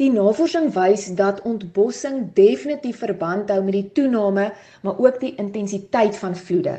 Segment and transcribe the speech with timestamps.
[0.00, 4.46] Die navorsing wys dat ontbossing definitief verband hou met die toename,
[4.80, 6.78] maar ook die intensiteit van vloede.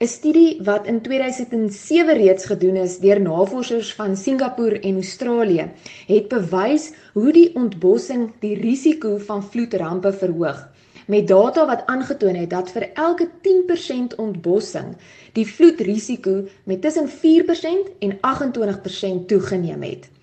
[0.00, 5.68] 'n Studie wat in 2007 reeds gedoen is deur navorsers van Singapore en Australië,
[6.06, 10.64] het bewys hoe die ontbossing die risiko van vloedrampe verhoog.
[11.06, 14.96] Met data wat aangetoon het dat vir elke 10% ontbossing
[15.36, 20.13] die vloedrisiko met tussen 4% en 28% toegeneem het.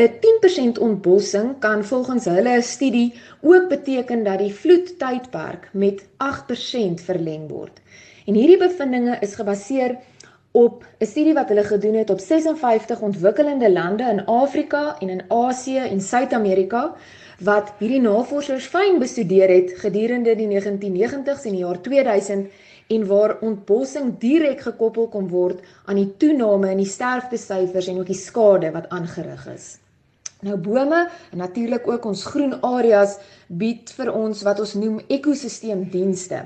[0.00, 7.48] 'n 10% ontbossing kan volgens hulle studie ook beteken dat die vloedtydperk met 8% verleng
[7.48, 7.80] word.
[8.26, 9.98] En hierdie bevindinge is gebaseer
[10.52, 15.22] op 'n studie wat hulle gedoen het op 56 ontwikkelende lande in Afrika en in
[15.28, 16.94] Asië en Suid-Amerika
[17.38, 22.48] wat hierdie navorsers fyn bestudeer het gedurende die 1990s en die jaar 2000
[22.86, 28.06] en waar ontbossing direk gekoppel kom word aan die toename in die sterftesyfers en ook
[28.06, 29.78] die skade wat aangerig is.
[30.40, 36.40] Nou bome en natuurlik ook ons groen areas bied vir ons wat ons noem ekosisteemdienste.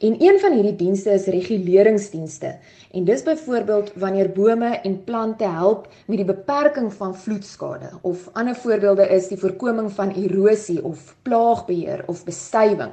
[0.00, 2.54] En een van hierdie dienste is reguleringsdienste.
[2.96, 8.56] En dis byvoorbeeld wanneer bome en plante help met die beperking van vloedskade of ander
[8.56, 12.92] voorbeelde is die voorkoming van erosie of plaagbeheer of bestuiving.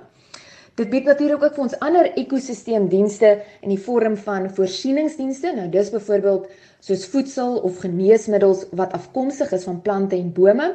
[0.78, 3.30] Dit bied natuurlik ook vir ons ander ekosisteemdienste
[3.66, 5.56] in die vorm van voorsieningsdienste.
[5.58, 6.44] Nou dis byvoorbeeld
[6.86, 10.68] soos voedsel of geneesmiddels wat afkomstig is van plante en bome.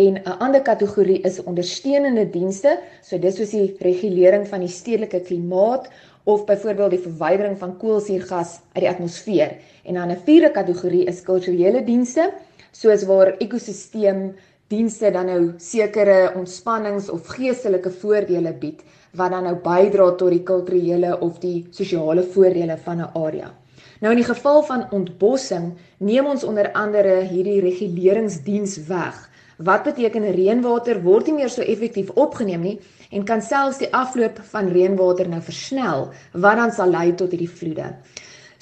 [0.00, 2.78] En 'n ander kategorie is ondersteunende dienste.
[3.02, 5.90] So dis soos die regulering van die stedelike klimaat
[6.24, 9.56] of byvoorbeeld die verwydering van koolsuurgas uit die atmosfeer.
[9.84, 12.32] En dan 'n vierde kategorie is kulturele dienste,
[12.72, 14.34] soos waar ekosisteem
[14.74, 18.82] dienste dan nou sekere ontspannings of geestelike voordele bied
[19.14, 23.52] wat dan nou bydra tot die kulturele of die sosiale voordele van 'n area.
[24.00, 29.30] Nou in die geval van ontbossing neem ons onder andere hierdie reguleringsdiens weg.
[29.58, 34.40] Wat beteken reënwater word nie meer so effektief opgeneem nie en kan selfs die afloop
[34.50, 37.94] van reënwater nou versnel wat dan sal lei tot hierdie vloede.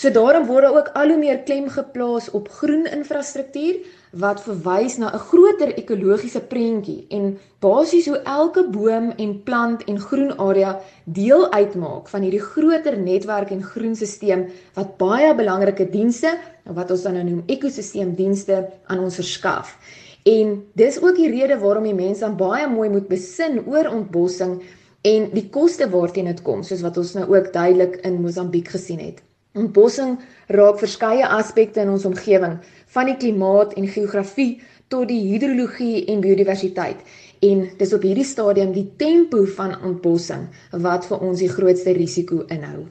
[0.02, 3.76] So daarom word ook al hoe meer klem geplaas op groen infrastruktuur
[4.18, 10.00] wat verwys na 'n groter ekologiese prentjie en basies hoe elke boom en plant en
[10.00, 16.36] groen area deel uitmaak van hierdie groter netwerk en groenstelsel wat baie belangrike dienste
[16.66, 19.78] wat ons dan nou noem ekosisteemdienste aan ons verskaf.
[20.26, 24.62] En dis ook die rede waarom die mense dan baie mooi moet besin oor ontbossing
[25.02, 28.98] en die koste waarteen dit kom soos wat ons nou ook duidelik in Mosambiek gesien
[28.98, 29.22] het.
[29.52, 30.14] Ontbossing
[30.48, 32.54] raak verskeie aspekte in ons omgewing,
[32.94, 37.02] van die klimaat en geografie tot die hidrologie en biodiversiteit.
[37.42, 40.48] En dis op hierdie stadium die tempo van ontbossing
[40.84, 42.86] wat vir ons die grootste risiko inhou.